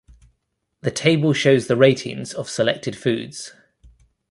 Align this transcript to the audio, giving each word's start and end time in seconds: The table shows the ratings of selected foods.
The 0.81 0.89
table 0.89 1.31
shows 1.31 1.67
the 1.67 1.75
ratings 1.75 2.33
of 2.33 2.49
selected 2.49 2.95
foods. 2.95 3.53